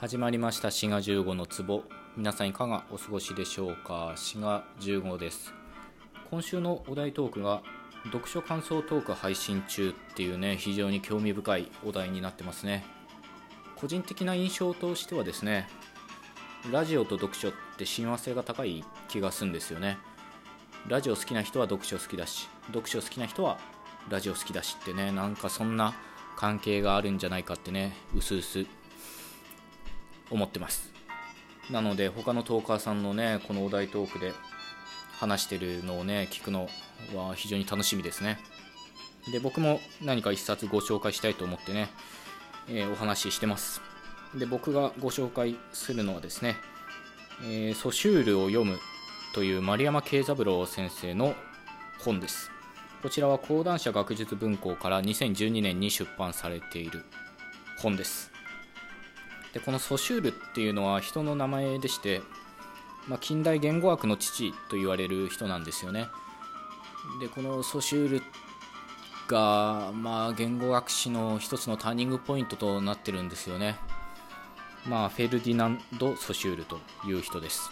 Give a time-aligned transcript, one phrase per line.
[0.00, 1.84] 始まりました滋賀15の壺。
[2.16, 4.14] 皆さんいかがお過ごしでしょうか？
[4.16, 5.52] 滋賀15です。
[6.30, 7.60] 今週のお題トークが
[8.04, 12.82] 読書感想トーク配信中っていうね非常に興味深いお題になってますね。
[13.76, 15.68] 個人的な印象としてはですね
[16.72, 19.98] ラジオと読書って親和性が高い気がするんですよね。
[20.88, 23.58] ラジオ好きな人は読書好きだし読書好きな人は
[24.08, 25.92] ラジオ好きだしってねなんかそんな
[26.38, 28.64] 関係があるんじゃないかってねうすうす
[30.30, 30.90] 思ってます。
[31.70, 34.32] なので他のトーカーさんのねこのお題トークで
[35.12, 36.68] 話してるのをね聞くの
[37.14, 38.38] は非常に楽しみですね。
[39.30, 41.90] で僕も何か一冊ご紹介したいと思ってね、
[42.68, 43.80] えー、お話ししてます。
[44.34, 46.56] で僕がご紹介するのはですね
[47.42, 48.78] 「えー、ソシュールを読む」
[49.34, 51.34] という丸山慶三郎先生の
[51.98, 52.50] 本です。
[53.02, 57.04] こちらは講談社学術文庫から2012年に出版されている
[57.78, 58.30] 本です。
[59.52, 62.22] でこのソシュールっていうのは人の名前でして、
[63.08, 66.08] まあ、近代言語学の父と言われる人なんですよね。
[67.20, 68.22] でこのソシュール
[69.26, 73.76] が、まあ、言語学史の一つのターニングポイントとなってるんですよね。
[74.86, 77.70] まあフェルディナンド・ソシュールという人です。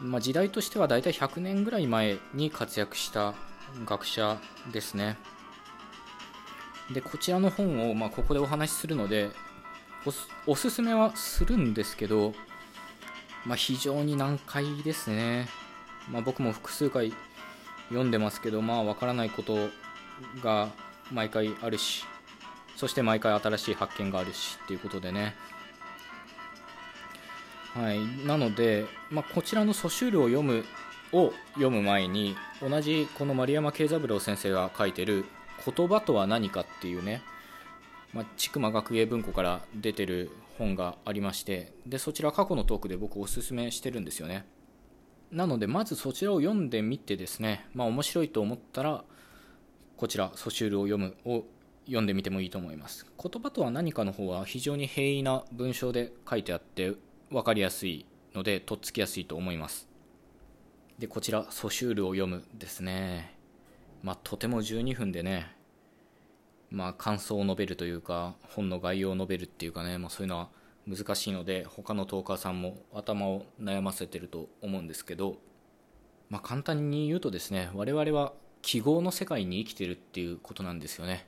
[0.00, 3.34] まあ、時代としては大体100年ぐらい前に活躍した
[3.84, 4.38] 学者
[4.72, 5.16] ですね。
[6.92, 9.30] でこちらの本を、まあ、ここでお話しするので
[10.46, 12.34] おすすめはするんですけど、
[13.44, 15.48] まあ、非常に難解ですね、
[16.10, 17.12] まあ、僕も複数回
[17.88, 19.68] 読んでますけどまあわからないこと
[20.42, 20.70] が
[21.12, 22.04] 毎回あるし
[22.76, 25.36] そして毎回新しい発見があるしっていうことでね。
[27.74, 30.64] はい、なので、まあ、こちらのソシュールを読む
[31.12, 35.24] を読む前に同じこの丸山慶三郎先生が書いてる
[35.64, 37.22] 「言葉とは何か」っていうね、
[38.12, 44.46] まあ、千曲学芸文庫から出てる本がありましてでそちら過去のトークで僕おすすめしてるんですよね。
[45.30, 49.04] なのでまずそちらを読んでみてですね、まあ、面白いと思ったら
[49.96, 51.44] こちら「ソシュールを読む」を
[51.86, 53.06] 読んでみてもいいと思います。
[53.20, 56.94] 言葉とは何かの方は非常に平易な文章で書いてあって
[57.30, 59.88] 分かりやすいのでとっつきやすいと思います。
[60.98, 63.38] でこちらソシュールを読むですね。
[64.02, 65.56] まあとても12分でね
[66.72, 70.48] まあ感想を述べるというか本の概要を述べるっていうかね、まあ、そういうのは
[70.88, 75.36] 難しいので他のトーカーさんも頭を悩ませてると思うんですけど
[76.30, 81.26] まあ簡単に言うとですね我々は記号の世界に生きてるっていうことなんですよね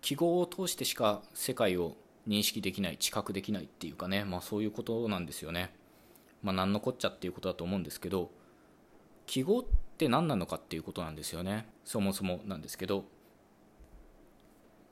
[0.00, 1.96] 記号を通してしか世界を
[2.26, 5.72] 認識できない知覚できないっていうかね、まあ、そういうことなんですよね。
[6.42, 8.30] まあ、何のこっちゃっていうことだと思うんですけど
[9.26, 9.64] 記号っ
[9.98, 13.04] て何なのかっていうことなんですよねそもそもなんですけど、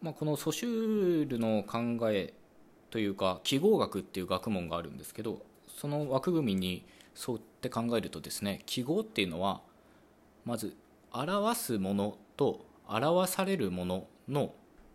[0.04, 2.34] まあ、このソシュールの考え
[2.90, 6.84] というか記号学っていう学問があるんですけどその枠組みに
[7.26, 9.62] 沿って考えるとですね記号っていうのは
[10.44, 10.76] まず
[11.10, 14.52] 表すものと表されるものの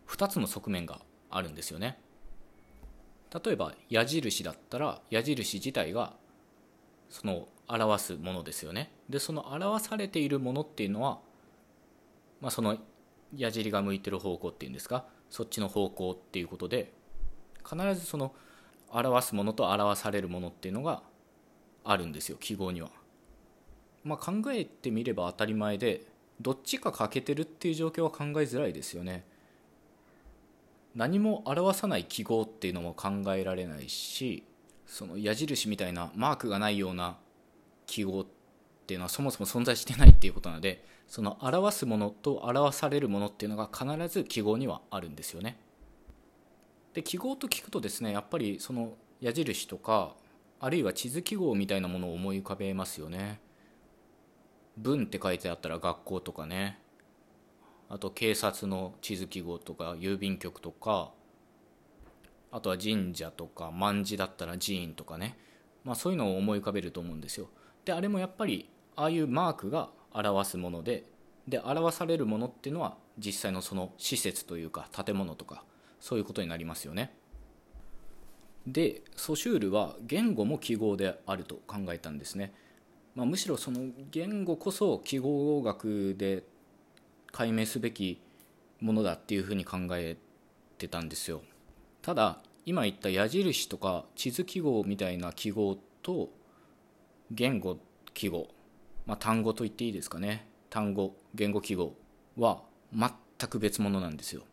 [0.08, 2.00] 2つの側面があるんですよね。
[3.34, 6.14] 例えば矢印だったら矢印自体が
[7.10, 11.20] その表すものですよねでその表されているものっていうのは、
[12.42, 12.78] まあ、その
[13.36, 15.06] 矢尻が向いてる方向っていうんですか？
[15.30, 16.92] そっちの方向っていうことで
[17.64, 18.34] 必ずその
[18.92, 21.04] 表すものと表されるものっていうのが
[21.84, 22.90] あるんですよ記号には。
[24.04, 26.02] まあ、考えてみれば当たり前で
[26.42, 29.26] どっちか欠けてるっていう状況は考えづらいですよね。
[30.96, 34.44] 何も表さない記号っていうのも考えられないし
[34.88, 37.18] その矢印みたいなマークがないような
[37.86, 38.26] 記号っ
[38.88, 45.60] ていうのはそもそも存在してないっていうことなのでその表すものと表されるものっていうのが必ず記号にはあるんですよね。
[46.94, 50.16] で記号と聞くとですねやっぱりその矢印とか
[50.60, 53.42] あるいは地図記号みたいなものを思い浮かべますよね。
[54.78, 56.80] 文って書いてあったら学校とかね
[57.90, 61.12] あと警察の地図記号とか郵便局とか
[62.52, 65.38] あとは神社とか卍だったら寺院とかね、
[65.84, 67.50] まあ、そういうのを思い浮かべると思うんですよ
[67.84, 71.06] であれもやっぱりああいうマークが表すもので
[71.48, 75.64] で表されるものっていうのは実際のその施設というか建物とか
[76.00, 77.14] そういうことになりますよね。
[78.68, 82.54] でソシュールは言語も記号であると考えたんですね、
[83.16, 83.80] まあ、むしろその
[84.12, 86.44] 言語こそ記号学で
[87.32, 88.22] 解明すべき
[88.80, 90.18] ものだっていうふうに考え
[90.78, 91.42] てたんですよ。
[92.02, 96.30] ただ今言った矢印とか地図記号みたいな記号と
[97.32, 97.78] 言語
[98.14, 98.48] 記号、
[99.10, 100.46] まあ、単語と言っていいですかね。
[100.70, 101.96] 単語言語記号
[102.38, 102.62] は
[102.96, 103.10] 全
[103.50, 104.44] く別物なんですよ。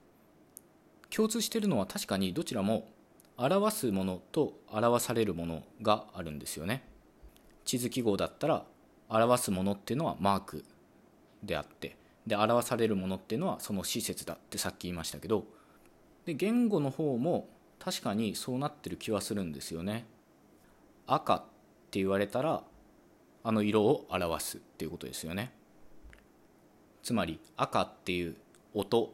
[1.11, 2.89] 共通しているのは確かにどちらも
[3.37, 6.89] 表すものと表されるものがあるんですよね。
[7.67, 8.65] 地図記号だったら
[9.11, 10.65] 表すものっていうのはマーク
[11.43, 15.45] であってで表されるものっていうのはその施設だってさっき言いましたけど
[16.25, 20.07] で言語の方も確かにそうなってる気はするんですよね。
[21.07, 21.41] 赤っ
[21.91, 22.63] て言われたら
[23.47, 25.53] あの色を表すっていうことですよね。
[27.05, 28.35] つまり赤っていう
[28.75, 29.13] 音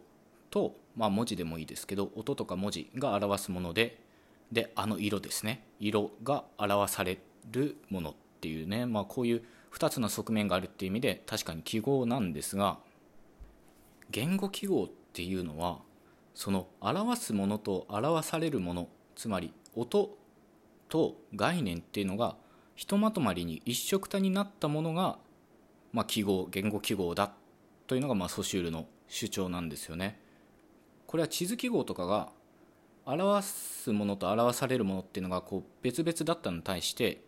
[0.49, 4.00] と、まあ、文字でもいいですけど音とか文字が表すもので
[4.50, 5.67] であの色ですね。
[5.81, 7.19] 色が表され
[7.50, 9.43] るものっていうね、まあ、こういう
[9.75, 12.78] 2つの側面があるっていう意味で確かに記号なんですが
[14.11, 15.81] 言語記号っていうのは
[16.35, 20.17] その表すものと表されるものつまり音
[20.88, 22.37] と概念っていうのが
[22.74, 25.19] ひとまとまりに一緒くたになったものが、
[25.92, 27.32] まあ、記号言語記号だ
[27.86, 30.20] というのがまあソシュールの主張なんですよね。
[31.06, 32.30] これは地図記号とかが
[33.04, 37.22] 表すものと表されるものっていうのがこう別々だったのに対して、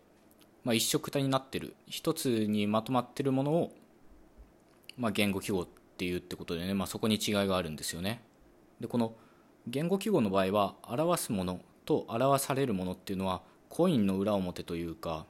[0.63, 3.71] まあ、一緒くたになってる一つにまとまってるものを、
[4.97, 5.67] まあ、言語記号っ
[5.97, 8.23] ていうってことでね、まあ、そこに違いがあるんですよね。
[8.79, 9.13] でこの
[9.67, 15.25] 言語記号の場合は表すものと表されるものっていうのはコインの裏表というか、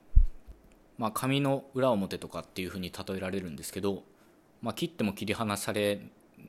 [0.97, 4.03] まあ、紙の裏表とかっていうふうに例えられるんですけど、
[4.61, 6.01] まあ、切っても切り離され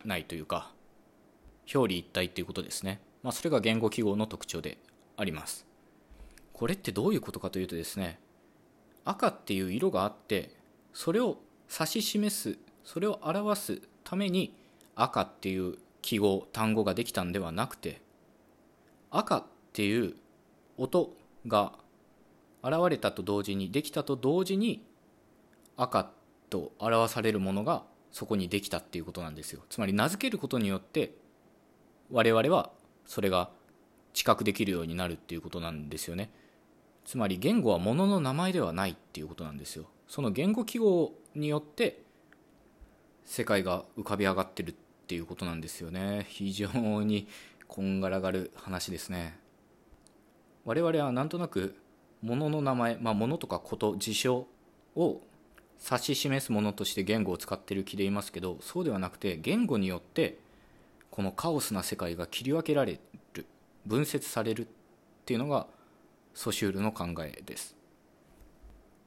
[0.05, 0.71] ないというか
[1.75, 4.79] 表裏一体っていうことですね、まあ、それが言語記号の特徴で
[5.17, 5.67] あります。
[6.53, 8.19] これってどういうことかというとですね
[9.05, 10.57] 赤っていう色があって
[10.95, 11.37] それを
[11.71, 14.55] 指し示すそれを表すために
[14.95, 18.01] 赤っていう記号単語ができたんではなくて
[19.11, 19.45] 赤っ
[19.75, 20.15] ていう
[20.79, 21.13] 音
[21.47, 21.73] が
[22.67, 24.85] 現れたと同時にできたと同時に
[25.77, 26.11] 赤
[26.51, 29.63] と表されるものがそこにできたっていうことなんですよ。
[29.69, 31.15] つまり名付けることによって
[32.11, 32.71] 我々は
[33.05, 33.51] それが
[34.13, 36.31] 知覚できるようになるっていうことなんですよね。
[37.05, 39.87] つまり言語はものの名前ではないっていうことなんですよ。
[40.09, 42.03] その言語記号によって
[43.25, 44.75] 世界が浮かび上がってるっ
[45.07, 46.27] ていうことなんですよね。
[46.29, 47.29] 非常に
[47.69, 49.39] こんがらがる話ですね。
[50.65, 51.77] 我々はなんとなく
[52.27, 54.47] 物の名前、まあ、物とかこと事象
[54.97, 55.21] を
[55.85, 60.39] 指し示すものとして言語を使ってる気でいますけどそうではなくて言語によって
[61.11, 62.99] このカオスな世界が切り分けられ
[63.33, 63.47] る
[63.87, 64.67] 分節されるっ
[65.25, 65.69] ていうのが
[66.35, 67.77] ソシュールの考えです。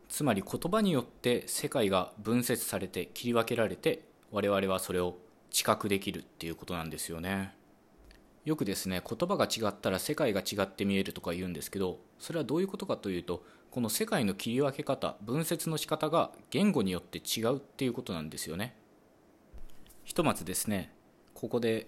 [0.07, 4.01] つまり言葉によって世界が分節されて切り分けられて
[4.31, 5.17] 我々はそれを
[5.51, 7.53] 知覚できるっていうことなんですよね。
[8.45, 18.75] よくですね言葉が違ったら世界が違って見えるとか言うんですけどそれはどういうことかというとこの世界の切り分け方分節の仕方が言語によって違うっていうことなんですよね。
[20.03, 20.91] ひとまずですね
[21.35, 21.87] ここで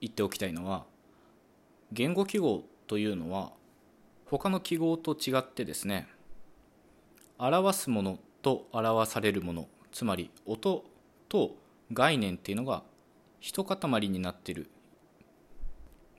[0.00, 0.84] 言っておきたいのは
[1.92, 3.52] 言語記号というのは
[4.26, 6.08] 他の記号と違ってですね
[7.38, 10.84] 表すものと表されるものつまり音
[11.28, 11.56] と
[11.92, 12.82] 概念っていうのが
[13.40, 14.68] 一塊になってる、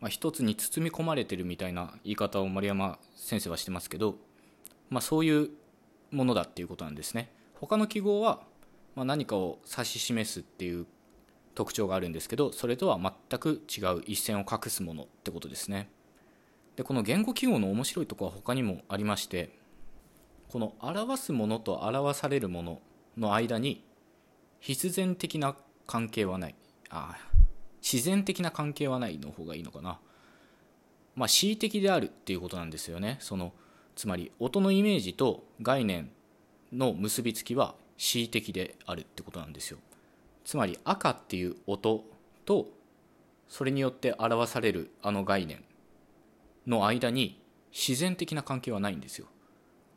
[0.01, 4.15] まあ、一つに包み込まれてるみたいな言い方を丸山先生はしてますけど、
[4.89, 5.49] まあ、そういう
[6.11, 7.31] ものだっていうことなんですね。
[7.59, 8.41] 他の記号は、
[8.95, 10.85] ま、何かを指し示すっていう
[11.53, 15.89] 特徴があるんですけどそれとは全く違う一線を画すものってことですね。
[16.77, 19.59] でこの言語記号の面白いところは他にもありまして
[20.47, 22.81] この表すものと表されるもの
[23.17, 23.83] の間に
[24.61, 26.55] 必然的な関係はない。
[26.89, 27.17] あ
[27.81, 29.99] 自然的な関係はないの方がいいのかな。
[31.15, 33.17] まあ恣意的であるっていうことなんですよね。
[33.19, 33.53] その
[33.95, 36.11] つまり音のイメージと概念
[36.71, 39.77] の結びつきは恣意的であるってことなんですよ。
[40.45, 42.03] つまり赤っていう音
[42.45, 42.67] と
[43.47, 45.63] それによって表されるあの概念
[46.65, 49.27] の間に自然的な関係はないんですよ。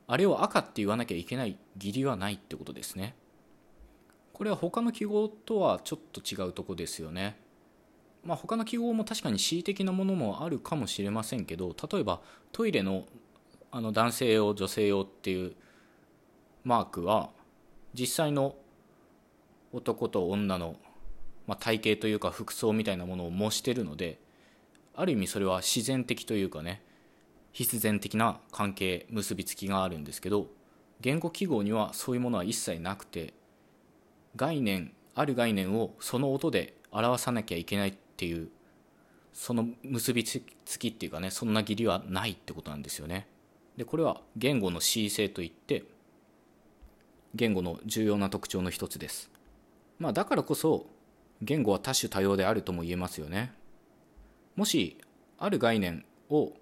[0.07, 3.15] あれを赤って言わなきゃいけない義理はないってことですね。
[4.33, 7.39] これは他の記号とはちょっと違うとこですよね。
[8.25, 12.21] まあ、他の記号も確かに恣意的なものもあるかもしれませんけど例えば
[12.53, 13.05] トイレの
[13.75, 15.55] あの男性用女性用っていう
[16.63, 17.31] マークは
[17.95, 18.55] 実際の
[19.73, 20.77] 男と女の、
[21.47, 24.21] まあ、体型というか服装みたいなものを模してるので
[24.95, 26.83] ある意味それは自然的というかね
[27.53, 30.49] 必然的な関係結びつきがあるんですけど
[31.01, 33.33] 言語記号にはそういうものは一切なくて
[34.37, 38.49] 概念ある概念をその音で表さなきゃいけないっていう
[39.33, 40.43] その結びつ
[40.79, 43.27] きっていうかねそんな義理はないってことなんですよね。
[43.77, 45.85] でこれは言語の恣意性といって
[47.35, 49.31] 言語の重要な特徴の一つです。
[49.99, 50.87] まあだからこそ
[51.41, 53.53] 言語は多種多様であるとも言えますよね。
[54.55, 54.99] もし
[55.39, 56.53] ある概念を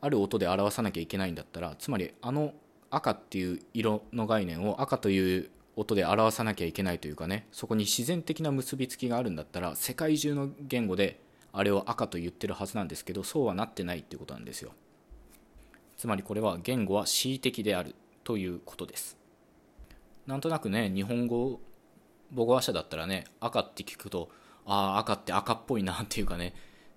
[0.00, 2.52] ある音で表さなきゃいけないんだったらつまりあの
[2.90, 11.20] 赤っていう色の概念を赤という音で表さなきゃいけないというかねそこに自然的な結びつきがあるんだったら世界中の言語で
[11.52, 14.72] あれを赤と言ってるはずなんですけどそうはなってないっていうことなんですよ。
[15.96, 17.94] つまりこれは言語は恣意的である
[18.24, 19.16] ということです。
[20.26, 21.60] なんとなくね日本語
[22.34, 24.30] 母語話者だったらね赤って聞くと
[24.66, 26.54] ああ赤って赤っぽいなっていうかね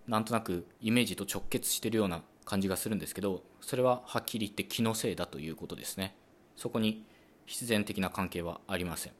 [0.07, 6.15] なんとなくイメージと直結してるような感じがするんですけどそれははっきり言って気のせいだということですね。
[6.57, 7.05] そこに
[7.45, 9.13] 必然的な関係はありません。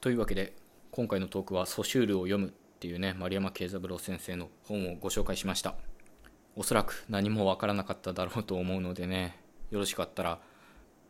[0.00, 0.54] というわけで
[0.90, 2.50] 今回のトークは「ソシュールを読む」っ
[2.80, 5.76] ていうね丸山慶三郎先生の本をご紹介しました。
[6.54, 9.38] おそらく何もわからなかっただろうと思うのでね
[9.70, 10.38] よろしかったら、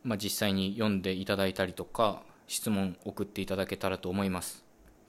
[0.04, 4.64] まあ、実際に読んでいただいたりとか質問送っていただけたらと思います。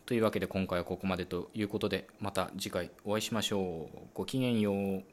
[0.05, 3.97] というわけで今回はここまでということでまた次回お会いしましょう。
[4.13, 5.12] ごきげんよう。